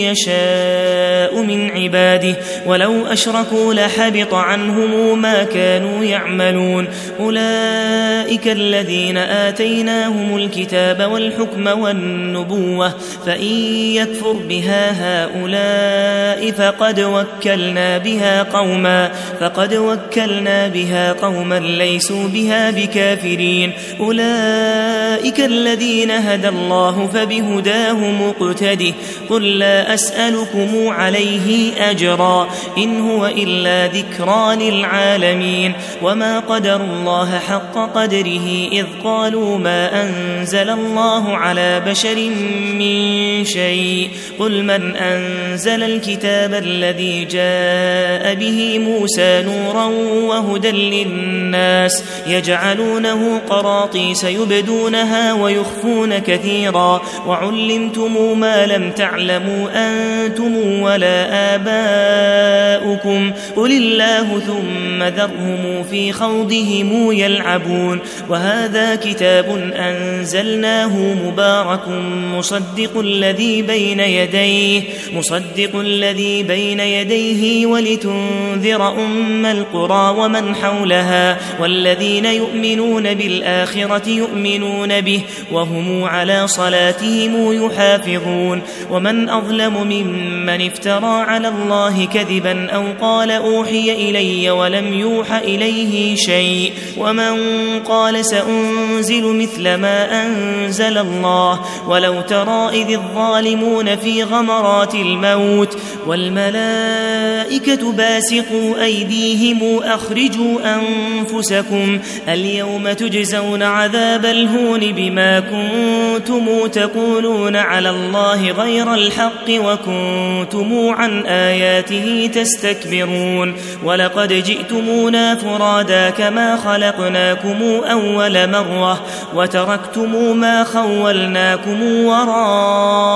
يشاء 0.07 1.43
من 1.43 1.71
عباده. 1.71 2.37
ولو 2.67 3.07
أشركوا 3.07 3.75
لحبط 3.75 4.35
عنهم 4.35 5.23
ما 5.23 5.43
كانوا 5.43 6.05
يعملون. 6.05 6.89
أولئك 7.21 8.49
الذين 8.49 9.17
آتيناهم 9.17 10.37
الكتاب 10.37 11.11
والحكم 11.13 11.67
والنبوة. 11.67 12.93
فإن 13.27 13.55
يكفر 13.95 14.33
بها 14.33 14.93
هؤلاء 15.25 16.51
فقد 16.51 17.01
وكلنا 17.01 17.99
بها 17.99 18.43
قوما. 18.43 19.13
فقد 19.41 19.75
وكلنا 19.75 20.36
بها 20.45 21.13
قوما 21.13 21.59
ليسوا 21.59 22.29
بها 22.29 22.71
بكافرين. 22.71 23.73
أولئك 24.01 25.41
الذين 25.41 26.11
هدى 26.11 26.49
الله 26.49 27.07
فبهداه 27.15 27.93
مقتده. 27.93 28.95
قل 29.31 29.59
لا 29.59 29.95
أسألكم 29.95 30.89
عليه 30.89 31.73
أجرا. 31.91 32.49
إن 32.79 33.01
هو 33.01 33.27
إلا 33.27 33.87
ذكرى 33.87 34.71
للعالمين. 34.71 35.73
وما 36.03 36.39
قدر 36.39 36.77
الله 36.77 37.39
حق 37.39 37.95
قدره 37.95 38.69
إذ 38.73 38.85
قالوا 39.05 39.59
ما 39.59 40.03
أنزل 40.03 40.71
الله 40.71 41.37
على 41.37 41.83
بشر 41.87 42.31
من 42.79 43.36
شيء. 43.47 44.11
قل 44.39 44.63
من 44.63 44.97
أنزل 44.97 45.83
الكتاب 45.83 46.55
الذي 46.55 47.25
جاء 47.25 48.35
به 48.35 48.79
موسى 48.79 49.43
نورا 49.43 49.85
وهدى 50.29 50.71
للناس 50.71 52.05
يجعلونه 52.27 53.41
قراطيس 53.51 54.25
يبدونها 54.25 55.33
ويخفون 55.33 56.19
كثيرا. 56.19 57.03
وعلمتم 57.27 58.39
ما 58.41 58.67
لم 58.67 58.91
تعلموا 58.91 59.69
أنتم 59.75 60.81
ولا 60.83 61.27
آباؤكم. 61.55 63.33
قل 63.57 63.73
الله 63.73 64.41
ثم 64.41 65.03
ذرهم 65.03 65.85
في 65.91 66.13
خوضهم 66.13 67.13
يلعبون. 67.13 68.01
وهذا 68.29 68.95
كتاب 68.95 69.73
أنزلناه 69.77 70.97
مبارك 70.97 71.89
مصدق 72.37 72.99
الذي 72.99 73.36
بين 73.39 74.01
يديه 74.01 74.83
مصدق 75.13 75.77
الذي 75.81 76.43
بين 76.43 76.81
يديه 76.81 77.67
ولتنذر 77.67 78.89
أم 79.05 79.47
القرى 79.47 80.15
ومن 80.19 80.55
حولها 80.55 81.39
والذين 81.61 82.25
يؤمنون 82.25 83.15
بالآخرة 83.15 84.09
يؤمنون 84.09 85.01
به 85.01 85.21
وهم 85.53 86.05
على 86.05 86.49
صلاتهم 86.49 87.67
يحافظون. 87.67 88.63
ومن 88.91 89.29
أظلم 89.29 89.75
ممن 89.75 90.67
افترى 90.67 91.21
على 91.21 91.49
الله 91.49 92.05
كذبا 92.05 92.71
أو 92.71 92.85
قال 93.01 93.31
أوحي 93.31 93.93
إلي 93.93 94.51
ولم 94.51 94.95
يوح 94.95 95.33
إليه 95.33 96.17
شيء. 96.17 96.73
ومن 96.99 97.37
قال 97.81 98.25
سأنزل 98.25 99.37
مثل 99.37 99.75
ما 99.75 100.27
أنزل 100.27 100.99
الله 100.99 101.61
ولو 101.89 102.21
ترى 102.21 102.69
إذ 102.83 102.91
الظالمون 103.27 103.97
في 103.97 104.23
غمرات 104.23 104.95
الموت 104.95 105.79
والملائكة 106.07 107.93
باسقوا 107.93 108.85
أيديهم 108.85 109.81
أخرجوا 109.83 110.59
أنفسكم 110.75 111.99
اليوم 112.29 112.93
تجزون 112.93 113.63
عذاب 113.63 114.25
الهون 114.25 114.93
بما 114.93 115.41
كنتم 115.41 116.67
تقولون 116.67 117.57
على 117.57 117.91
الله 117.91 118.51
غير 118.51 118.95
الحق 118.95 119.49
وكنتم 119.51 120.89
عن 120.89 121.27
آياته 121.27 122.31
تستكبرون 122.35 123.55
ولقد 123.85 124.33
جئتمونا 124.33 125.35
فرادا 125.35 126.11
كما 126.11 126.57
خلقناكم 126.57 127.63
أول 127.85 128.51
مرة 128.51 129.03
وتركتم 129.35 130.37
ما 130.37 130.65
خولناكم 130.65 131.83
وراء 132.05 133.16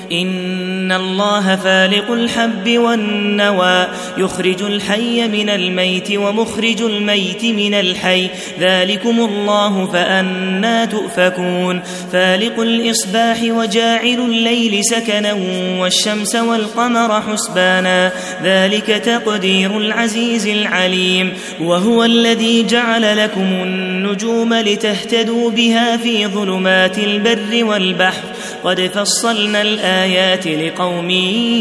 إن 0.11 0.91
الله 0.91 1.55
فالق 1.55 2.11
الحب 2.11 2.77
والنوى 2.77 3.87
يخرج 4.17 4.61
الحي 4.63 5.27
من 5.27 5.49
الميت 5.49 6.11
ومخرج 6.11 6.81
الميت 6.81 7.45
من 7.45 7.73
الحي. 7.73 8.27
ذلكم 8.59 9.19
الله 9.19 9.85
فأنا 9.85 10.85
تؤفكون. 10.85 11.81
فالق 12.11 12.59
الإصباح 12.59 13.37
وجاعل 13.43 14.19
الليل 14.19 14.79
سكنا 14.83 15.33
والشمس 15.79 16.35
والقمر 16.35 17.21
حسبانا. 17.21 18.11
ذلك 18.43 18.85
تقدير 18.85 19.77
العزيز 19.77 20.47
العليم. 20.47 21.33
وهو 21.61 22.03
الذي 22.03 22.63
جعل 22.63 23.17
لكم 23.17 23.41
النجوم 23.41 24.53
لتهتدوا 24.53 25.51
بها 25.51 25.97
في 25.97 26.27
ظلمات 26.27 26.97
البر 26.97 27.65
والبحر. 27.65 28.23
قد 28.63 28.91
فصلنا 28.93 29.61
الآيات 29.61 30.47
لقوم 30.47 31.09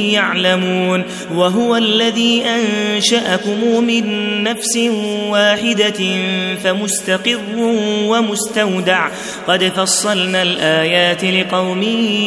يعلمون 0.08 1.04
وهو 1.34 1.76
الذي 1.76 2.44
أنشأكم 2.44 3.84
من 3.84 4.04
نفس 4.42 4.76
واحدة 5.28 6.00
فمستقر 6.64 7.38
ومستودع 8.06 9.08
قد 9.46 9.64
فصلنا 9.64 10.42
الآيات 10.42 11.24
لقوم 11.24 11.82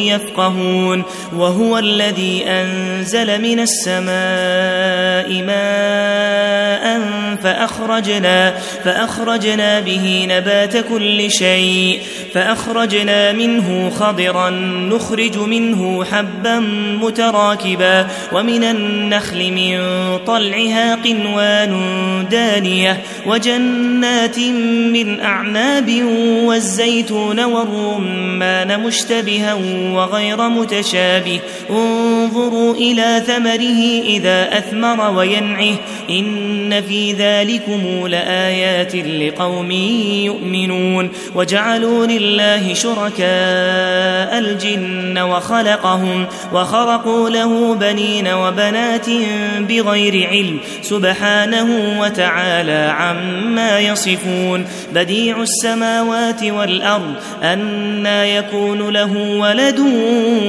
يفقهون 0.05 1.03
وهو 1.35 1.77
الذي 1.77 2.43
أنزل 2.47 3.41
من 3.41 3.59
السماء 3.59 5.43
ماء 5.43 7.01
فأخرجنا, 7.43 8.53
فأخرجنا 8.83 9.79
به 9.79 10.25
نبات 10.29 10.77
كل 10.77 11.31
شيء 11.31 12.01
فأخرجنا 12.33 13.31
منه 13.31 13.89
خضرا 13.89 14.49
نخرج 14.89 15.37
منه 15.37 16.05
حبا 16.05 16.59
متراكبا 17.01 18.07
ومن 18.33 18.63
النخل 18.63 19.51
من 19.51 19.79
طلعها 20.27 20.95
قنوان 20.95 21.73
دانية 22.31 23.01
وجنات 23.25 24.39
من 24.93 25.19
أعناب 25.19 26.03
والزيتون 26.43 27.39
والرمان 27.39 28.79
مشتبها 28.79 29.53
وغير 29.93 30.49
متشابه. 30.49 31.39
انظروا 31.69 32.73
إلى 32.73 33.23
ثمره 33.27 34.03
إذا 34.05 34.57
أثمر 34.57 35.17
وينعه. 35.17 35.75
إن 36.09 36.81
في 36.81 37.13
ذلكم 37.13 38.07
لآيات 38.07 38.95
لقوم 38.95 39.71
يؤمنون. 39.71 41.09
وجعلوا 41.35 42.05
لله 42.05 42.73
شركاء 42.73 44.39
الجن 44.53 45.17
وخلقهم 45.17 46.25
وخرقوا 46.53 47.29
له 47.29 47.75
بنين 47.75 48.27
وبنات 48.27 49.05
بغير 49.59 50.29
علم 50.29 50.59
سبحانه 50.81 51.99
وتعالى 51.99 52.93
عما 52.97 53.79
يصفون 53.79 54.65
بديع 54.93 55.41
السماوات 55.41 56.43
والأرض 56.43 57.13
أنا 57.43 58.25
يكون 58.25 58.89
له 58.89 59.17
ولد 59.17 59.79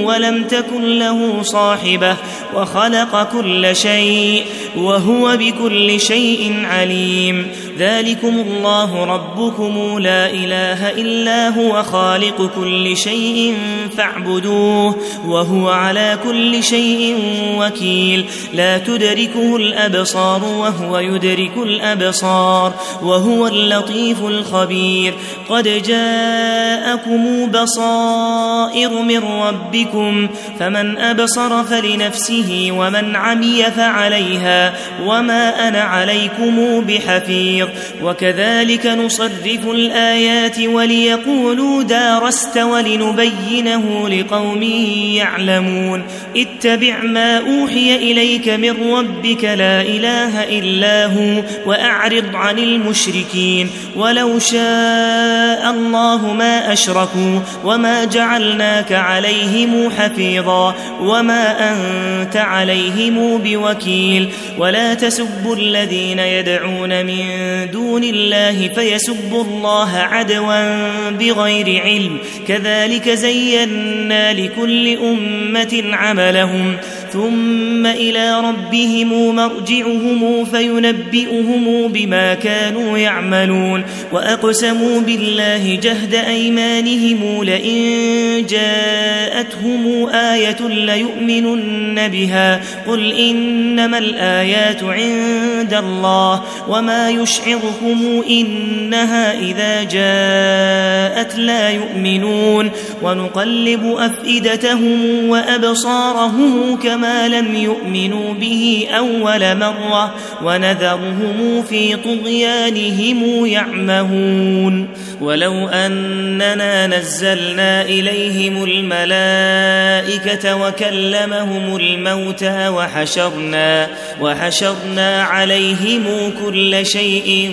ولم 0.03 0.45
تكن 0.45 0.99
له 0.99 1.43
صاحبة 1.43 2.17
وخلق 2.55 3.33
كل 3.33 3.77
شيء 3.77 4.45
وهو 4.77 5.37
بكل 5.37 6.01
شيء 6.01 6.63
عليم 6.65 7.49
ذلكم 7.79 8.41
الله 8.41 9.05
ربكم 9.05 9.99
لا 9.99 10.31
إله 10.31 10.91
إلا 10.91 11.49
هو 11.49 11.83
خالق 11.83 12.51
كل 12.57 12.97
شيء 12.97 13.55
فاعبدوه 13.97 14.97
وهو 15.27 15.69
على 15.69 16.19
كل 16.25 16.65
شيء 16.65 17.17
وكيل. 17.59 18.25
لا 18.53 18.79
تدركه 18.79 19.57
الأبصار 19.57 20.45
وهو 20.45 20.99
يدرك 20.99 21.57
الأبصار 21.57 22.73
وهو 23.03 23.47
اللطيف 23.47 24.21
الخبير. 24.25 25.15
قد 25.49 25.83
جاءكم 25.87 27.51
بصائر 27.51 29.03
من 29.03 29.25
ربكم 29.25 30.29
فمن 30.59 30.99
أبصر 30.99 31.65
فلنفسه 31.65 32.69
ومن 32.71 33.17
عمي 33.17 33.65
فعليها 33.65 34.75
وما 35.07 35.69
أنا 35.69 35.81
عليكم 35.81 36.81
بحفيظ. 36.81 37.64
محيط 37.65 38.03
وكذلك 38.03 38.87
نصرف 38.87 39.67
الآيات 39.71 40.61
وليقولوا 40.61 41.83
دارست 41.83 42.59
ولنبينه 42.59 44.09
لقوم 44.09 44.63
يعلمون. 44.63 46.03
اتبع 46.37 46.99
ما 47.03 47.39
أوحي 47.39 47.97
إليك 47.97 48.49
من 48.49 48.93
ربك 48.93 49.45
لا 49.45 49.81
إله 49.81 50.59
إلا 50.59 51.07
هو 51.07 51.43
وأعرض 51.67 52.25
عن 52.35 52.59
المشركين. 52.59 53.71
ولو 53.97 54.39
شاء 54.39 55.71
الله 55.71 56.33
ما 56.33 56.73
أشركوا 56.73 57.41
وما 57.65 58.05
جعلناك 58.05 58.93
عليهم 58.93 59.91
حفيظا 59.99 60.75
وما 61.01 61.73
أنت 61.73 62.37
عليهم 62.37 63.39
بوكيل. 63.39 64.29
ولا 64.59 64.95
تسبوا 64.95 65.57
الذين 65.57 66.19
يدعون 66.19 67.07
من 67.07 67.21
دون 67.65 68.05
الله 68.05 68.69
فيسبوا 68.69 69.45
الله 69.45 69.97
عدوا 69.97 71.11
بغير 71.11 71.83
علم. 71.83 72.19
كذلك 72.49 73.09
زينا 73.09 74.33
لكل 74.33 74.97
أمة 74.97 75.83
عملهم. 75.93 76.77
ثم 77.15 77.87
إلى 77.87 78.41
ربهم 78.41 79.37
مرجعهم 79.37 80.45
فينبئهم 80.45 81.89
بما 81.89 82.35
كانوا 82.35 82.99
يعملون 82.99 83.85
وأقسموا 84.13 85.01
بالله 85.01 85.79
جهد 85.83 86.15
أيمانهم 86.15 87.45
لئن 87.45 88.47
جاءتهم 88.47 90.07
آية 90.09 90.69
ليؤمنن 90.69 92.09
بها 92.09 92.61
قل 92.87 93.13
إنما 93.13 93.99
الآيات 93.99 94.83
عند 94.83 95.75
الله 95.75 96.43
وما 96.69 97.11
يشعركم 97.11 98.23
إنها 98.31 99.39
إذا 99.39 99.83
جاءت 99.83 101.39
لا 101.39 101.71
يؤمنون 101.71 102.71
ونقلب 103.03 103.97
أفئدتهم 103.99 105.29
وأبصارهم 105.29 106.77
كما 106.77 107.04
لم 107.29 107.55
يؤمنوا 107.55 108.35
به 108.35 108.87
أول 108.91 109.57
مرة 109.57 110.15
ونذرهم 110.43 111.63
في 111.69 111.97
طغيانهم 111.97 113.47
يعمهون 113.47 114.89
ولو 115.21 115.69
أننا 115.69 116.87
نزلنا 116.87 117.83
إليهم 117.83 118.65
الملائكة 118.65 120.57
وكلمهم 120.57 121.77
الموتى 121.77 122.69
وحشرنا 122.69 123.89
وحشرنا 124.21 125.23
عليهم 125.23 126.33
كل 126.45 126.87
شيء 126.87 127.51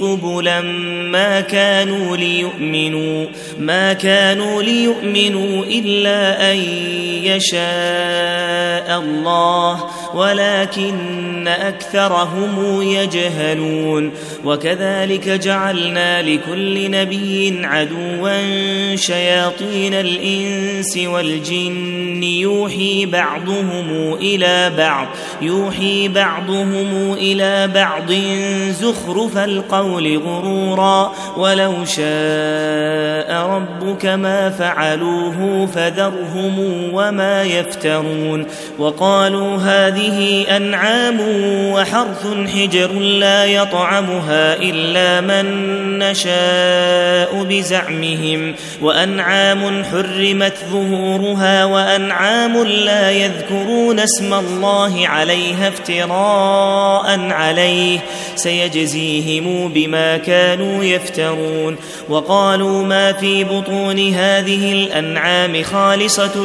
قبلا 0.00 0.60
ما 1.10 1.40
كانوا 1.40 2.16
ليؤمنوا 2.16 3.26
ما 3.58 3.92
كانوا 3.92 4.62
ليؤمنوا 4.62 5.64
إلا 5.64 6.52
أن 6.52 6.58
يشاء 7.26 8.98
الله 8.98 9.84
ولكن 10.14 11.48
أكثرهم 11.48 12.82
يجهلون. 12.82 14.12
وكذلك 14.44 15.28
جعلنا 15.28 16.22
لكل 16.22 16.90
نبي 16.90 17.60
عدوا 17.64 18.96
شياطين 18.96 19.94
الإنس 19.94 20.96
والجن. 20.96 22.22
يوحي 22.22 23.06
بعضهم 23.06 24.14
إلى 24.14 24.72
بعض 24.78 25.06
يوحي 25.42 26.08
بعضهم 26.08 27.12
إلى 27.12 27.68
بعض 27.74 28.12
زخرف 28.70 29.38
القول 29.38 30.18
غرورا. 30.18 31.12
ولو 31.36 31.84
شاء 31.84 33.46
ربك 33.46 34.06
ما 34.06 34.50
فعلوه 34.50 35.66
فذرهم 35.66 36.58
وما 36.92 37.09
يفترون 37.42 38.46
وقالوا 38.78 39.56
هذه 39.56 40.46
أنعام 40.56 41.20
وحرث 41.72 42.26
حجر 42.54 42.92
لا 42.92 43.44
يطعمها 43.44 44.56
إلا 44.56 45.20
من 45.20 45.98
نشاء 45.98 47.44
بزعمهم 47.44 48.54
وأنعام 48.82 49.84
حرمت 49.84 50.54
ظهورها 50.70 51.64
وأنعام 51.64 52.62
لا 52.62 53.10
يذكرون 53.10 54.00
اسم 54.00 54.34
الله 54.34 55.08
عليها 55.08 55.68
افتراء 55.68 57.20
عليه 57.30 57.98
سيجزيهم 58.36 59.72
بما 59.72 60.16
كانوا 60.16 60.84
يفترون 60.84 61.76
وقالوا 62.08 62.82
ما 62.82 63.12
في 63.12 63.44
بطون 63.44 64.14
هذه 64.14 64.72
الأنعام 64.72 65.62
خالصة 65.62 66.44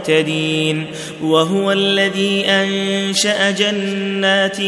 وهو 1.21 1.71
الذي 1.71 2.45
أنشأ 2.45 3.51
جنات 3.51 4.61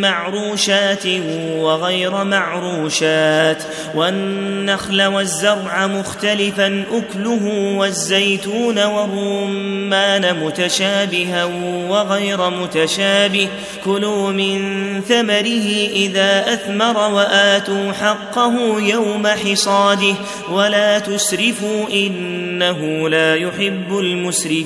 معروشات 0.00 1.06
وغير 1.58 2.24
معروشات 2.24 3.62
والنخل 3.94 5.02
والزرع 5.02 5.86
مختلفا 5.86 6.84
أكله 6.92 7.74
والزيتون 7.76 8.84
والرمان 8.84 10.44
متشابها 10.44 11.44
وغير 11.88 12.50
متشابه. 12.50 13.48
كلوا 13.84 14.30
من 14.30 14.60
ثمره 15.08 15.88
إذا 15.92 16.52
أثمر 16.52 17.12
وآتوا 17.12 17.92
حقه 17.92 18.80
يوم 18.80 19.26
حصاده. 19.26 20.14
ولا 20.50 20.98
تسرفوا 20.98 21.88
إنه 21.92 23.08
لا 23.08 23.34
يحب 23.34 23.98
المسرفين. 23.98 24.65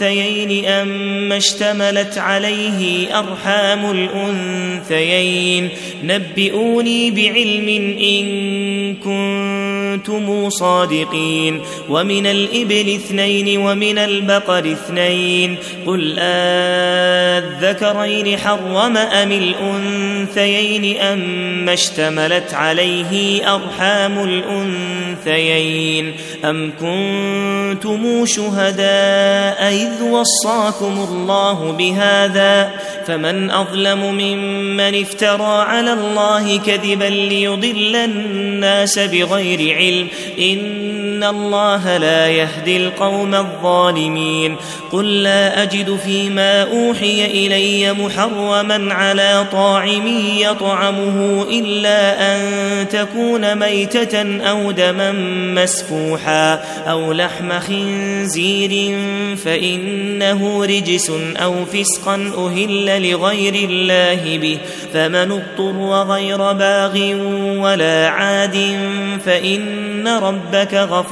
الأنثيين 0.00 0.64
أم 0.64 1.32
اشتملت 1.32 2.18
عليه 2.18 3.18
أرحام 3.18 3.90
الأنثيين. 3.90 5.68
نبئوني 6.04 7.10
بعلم 7.10 7.68
إن 7.98 8.26
كنتم 8.94 10.50
صادقين. 10.50 11.60
ومن 11.88 12.26
الإبل 12.26 12.94
اثنين 12.94 13.58
ومن 13.58 13.98
البقر 13.98 14.58
اثنين. 14.72 15.56
قل 15.86 16.18
أذكرين 17.38 18.38
حرم 18.38 18.96
أم 18.96 19.32
الأنثيين 19.32 21.00
أم 21.00 21.68
اشتملت 21.68 22.54
عليه 22.54 23.42
أرحام 23.54 24.24
الأنثيين. 24.24 26.12
أم 26.44 26.72
كنتم 26.80 28.26
شهداء 28.26 29.72
إذ 29.72 30.02
وصاكم 30.02 31.06
الله 31.10 31.72
بهذا 31.72 32.70
فمن 33.06 33.50
أظلم 33.50 34.14
ممن 34.14 35.00
افترى 35.00 35.62
على 35.62 35.92
الله 35.92 36.58
كذبا 36.58 37.04
ليضل 37.04 37.96
الناس 37.96 38.98
بغير 38.98 39.76
علم 39.76 40.08
إن 40.38 41.01
إن 41.22 41.28
الله 41.28 41.96
لا 41.96 42.28
يهدي 42.28 42.76
القوم 42.76 43.34
الظالمين 43.34 44.56
قل 44.92 45.22
لا 45.22 45.62
أجد 45.62 45.96
فيما 45.96 46.62
أوحي 46.62 47.24
إلي 47.24 47.92
محرما 47.92 48.94
على 48.94 49.46
طاعم 49.52 50.06
يطعمه 50.38 51.46
إلا 51.50 52.34
أن 52.34 52.42
تكون 52.88 53.58
ميتة 53.58 54.40
أو 54.50 54.70
دما 54.70 55.12
مسفوحا 55.62 56.54
أو 56.86 57.12
لحم 57.12 57.60
خنزير 57.60 58.98
فإنه 59.44 60.64
رجس 60.64 61.12
أو 61.36 61.64
فسقا 61.64 62.14
أهل 62.14 63.10
لغير 63.10 63.54
الله 63.54 64.38
به 64.38 64.58
فمن 64.94 65.32
اضطر 65.32 66.02
غير 66.12 66.52
باغ 66.52 66.98
ولا 67.58 68.08
عاد 68.08 68.78
فإن 69.24 70.08
ربك 70.08 70.74
غفور 70.74 71.11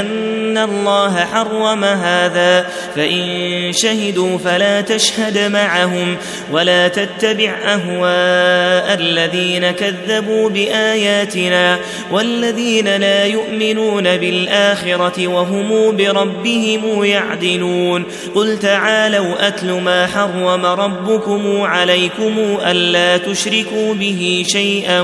أن 0.00 0.58
الله 0.58 1.24
حرم 1.24 1.84
هذا 1.84 2.66
فإن 2.96 3.72
شهدوا 3.72 4.38
فلا 4.38 4.80
تشهد 4.80 5.38
معهم 5.38 6.16
ولا 6.52 6.88
تتبع 6.88 7.54
أهواء 7.64 8.94
الذين 9.00 9.70
كذبوا 9.70 10.50
بآياتنا 10.50 11.78
والذين 12.10 12.96
لا 12.96 13.24
يؤمنون 13.24 14.16
بالآخرة 14.16 15.28
وهم 15.28 15.96
بربهم 15.96 17.04
يعدلون. 17.04 18.04
قل 18.34 18.58
تعالوا 18.58 19.48
أتل 19.48 19.72
ما 19.72 20.06
حرم 20.06 20.66
ربكم 20.66 21.62
عليكم 21.62 22.58
ألا 22.66 23.16
تشركوا 23.16 23.94
به 23.94 24.44
شيئا 24.48 25.00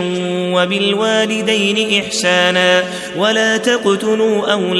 وبالوالدين 0.54 2.02
إحسانا 2.04 2.84
ولا 3.16 3.56
تقتلوا 3.56 4.52
أولادكم 4.52 4.79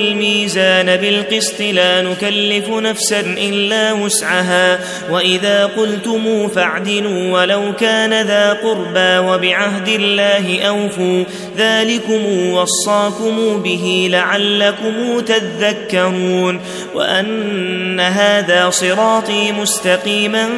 والميزان 0.01 0.97
بالقسط 0.97 1.61
لا 1.61 2.01
نكلف 2.01 2.69
نفسا 2.69 3.19
إلا 3.19 3.93
وسعها. 3.93 4.79
وإذا 5.11 5.65
قلتم 5.65 6.47
فاعدلوا 6.47 7.39
ولو 7.39 7.73
كان 7.79 8.27
ذا 8.27 8.53
قربى 8.53 9.27
وبعهد 9.27 9.87
الله 9.87 10.61
أوفوا. 10.61 11.23
ذلكم 11.57 12.51
وصاكم 12.51 13.61
به 13.63 14.09
لعلكم 14.11 15.19
تذكرون. 15.19 16.61
وأن 16.95 17.99
هذا 17.99 18.69
صراطي 18.69 19.51
مستقيما 19.51 20.49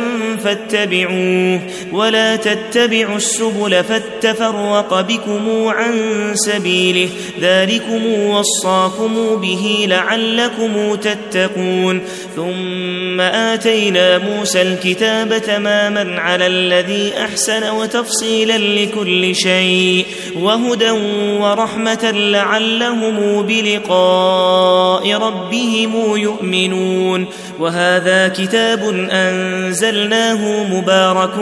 فاتبعوه. 0.43 1.60
ولا 1.91 2.36
تتبعوا 2.36 3.15
السبل 3.15 3.84
فاتفرق 3.84 5.01
بكم 5.01 5.67
عن 5.67 5.93
سبيله. 6.34 7.10
ذلكم 7.41 8.06
وصاكم 8.06 9.33
به 9.36 9.86
لعلكم 9.89 10.96
تتقون. 10.96 12.02
ثم 12.36 13.22
آتينا 13.22 14.17
موسى 14.17 14.62
الكتاب 14.62 15.38
تماما 15.38 16.22
على 16.22 16.48
الذي 16.48 17.13
أحسن 17.17 17.69
وتفصيلا 17.69 18.58
لكل 18.58 19.36
شيء 19.36 20.06
وهدى 20.39 20.91
ورحمة 21.39 22.12
لعلهم 22.12 23.41
بلقاء 23.41 25.13
ربهم 25.13 26.17
يؤمنون. 26.17 27.28
وهذا 27.59 28.27
كتاب 28.27 29.07
أنزلناه 29.11 30.63
مبارك 30.63 31.33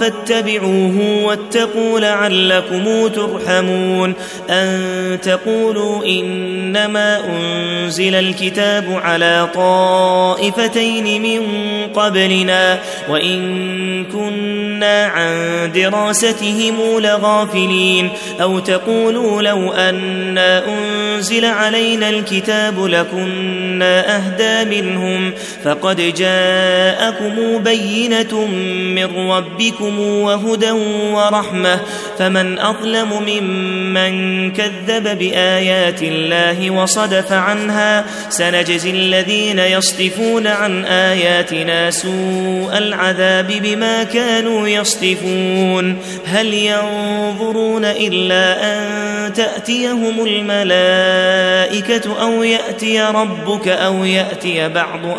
فاتبعوه 0.00 1.24
واتقوا 1.24 2.00
لعلكم 2.00 3.08
ترحمون 3.08 4.14
أن 4.50 5.18
تقولوا 5.22 6.04
إنما 6.04 7.20
أنزل 7.28 8.14
الكتاب 8.14 9.00
على 9.04 9.48
طائفتين 9.54 11.22
من 11.22 11.42
قبلنا 11.94 12.78
وإن 13.08 14.04
كنا 14.04 15.06
عن 15.06 15.32
دراستهم 15.74 16.76
لغافلين 16.98 18.10
أو 18.40 18.58
تقولوا 18.58 19.42
لو 19.42 19.72
أنا 19.72 20.62
أنزل 20.68 21.44
علينا 21.44 22.08
الكتاب 22.08 22.84
لكنا 22.84 24.16
أهدى 24.16 24.80
منهم 24.80 25.32
فقد 25.64 26.14
جاءكم 26.14 27.58
بينة 27.58 28.46
من 28.94 29.30
ربكم 29.30 30.00
وهدى 30.00 30.70
ورحمة 31.12 31.80
فمن 32.18 32.58
أظلم 32.58 33.22
ممن 33.26 34.52
كذب 34.52 35.18
بآيات 35.18 36.02
الله 36.02 36.70
وصدف 36.70 37.32
عنها 37.32 38.04
سنجزي 38.28 38.90
الذين 38.90 39.58
يصدفون 39.58 40.46
عن 40.46 40.84
آياتنا 40.84 41.90
سوء 41.90 42.78
العذاب 42.78 43.52
بما 43.62 44.04
كانوا 44.04 44.68
يصدفون 44.68 45.98
هل 46.26 46.54
ينظرون 46.54 47.84
إلا 47.84 48.64
أن 48.64 49.32
تأتيهم 49.32 50.26
الملائكة 50.26 52.22
أو 52.22 52.42
يأتي 52.42 53.00
ربك 53.02 53.68
أو 53.68 54.04
يأتي 54.04 54.68
بعض 54.68 55.18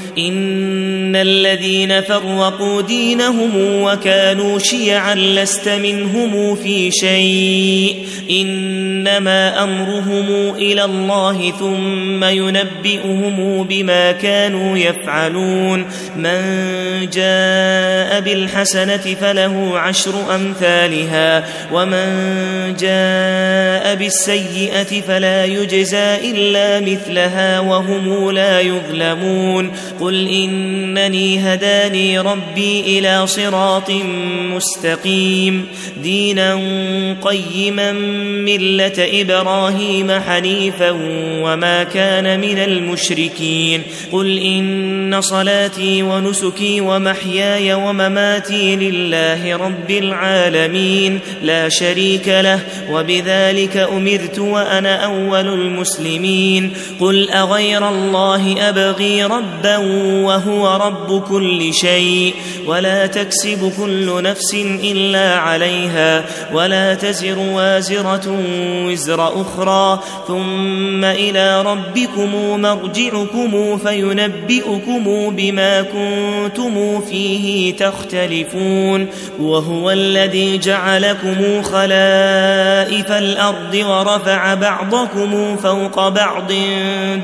إن 0.17 1.15
الذين 1.15 2.01
فرقوا 2.01 2.81
دينهم 2.81 3.51
وكانوا 3.55 4.59
شيعا 4.59 5.15
لست 5.15 5.69
منهم 5.69 6.55
في 6.55 6.91
شيء 6.91 8.05
إنما 8.31 9.63
أمرهم 9.63 10.55
إلى 10.55 10.85
الله 10.85 11.51
ثم 11.59 12.23
ينبئهم 12.23 13.63
بما 13.63 14.11
كانوا 14.11 14.77
يفعلون 14.77 15.85
من 16.15 16.41
جاء 17.13 18.21
بالحسنة 18.21 19.15
فله 19.21 19.79
عشر 19.79 20.35
أمثالها 20.35 21.43
ومن 21.73 22.05
جاء 22.79 23.95
بالسيئة 23.95 25.01
فلا 25.07 25.45
يجزى 25.45 26.15
إلا 26.31 26.79
مثلها 26.79 27.59
وهم 27.59 28.31
لا 28.31 28.59
يظلمون 28.59 29.71
قل 30.01 30.27
إنني 30.27 31.39
هداني 31.39 32.19
ربي 32.19 32.79
إلى 32.99 33.27
صراط 33.27 33.91
مستقيم 34.55 35.65
دينا 36.03 36.59
قيما 37.21 37.91
ملة 38.45 38.93
إبراهيم 39.21 40.11
حنيفا 40.11 40.89
وما 41.43 41.83
كان 41.83 42.39
من 42.39 42.57
المشركين 42.57 43.81
قل 44.11 44.37
إن 44.37 45.21
صلاتي 45.21 46.03
ونسكي 46.03 46.81
ومحياي 46.81 47.73
ومماتي 47.73 48.75
لله 48.75 49.55
رب 49.55 49.91
العالمين 49.91 51.19
لا 51.43 51.69
شريك 51.69 52.27
له 52.27 52.59
وبذلك 52.91 53.77
أمرت 53.77 54.39
وأنا 54.39 55.05
أول 55.05 55.47
المسلمين 55.53 56.73
قل 56.99 57.29
أغير 57.29 57.89
الله 57.89 58.69
أبغي 58.69 59.23
ربا 59.23 59.90
وهو 60.25 60.77
رب 60.85 61.23
كل 61.29 61.73
شيء 61.73 62.33
ولا 62.67 63.05
تكسب 63.05 63.71
كل 63.77 64.23
نفس 64.23 64.53
إلا 64.83 65.35
عليها 65.35 66.25
ولا 66.53 66.93
تزر 66.93 67.39
وازرة 67.39 68.39
وزر 68.85 69.41
أخرى 69.41 69.99
ثم 70.27 71.03
إلى 71.05 71.61
ربكم 71.61 72.61
مرجعكم 72.61 73.77
فينبئكم 73.77 75.29
بما 75.35 75.81
كنتم 75.81 77.01
فيه 77.01 77.75
تختلفون 77.75 79.07
وهو 79.39 79.91
الذي 79.91 80.57
جعلكم 80.57 81.61
خلائف 81.61 83.11
الأرض 83.11 83.73
ورفع 83.75 84.53
بعضكم 84.53 85.57
فوق 85.57 86.07
بعض 86.07 86.51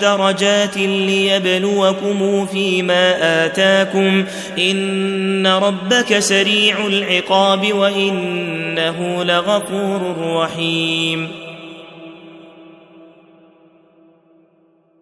درجات 0.02 0.78
ليبلوكم 0.78 2.46
فيما 2.58 3.46
آتاكم 3.46 4.26
إن 4.58 5.48
ربك 5.48 6.20
سريع 6.20 6.88
العقاب 6.88 7.74
وإنه 7.74 9.24
لغفور 9.24 10.16
رحيم 10.20 11.47